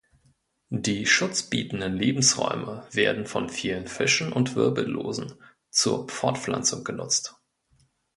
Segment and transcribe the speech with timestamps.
[0.73, 5.33] Die Schutz bietenden Lebensräume werden von vielen Fischen und Wirbellosen
[5.69, 7.35] zur Fortpflanzung genutzt.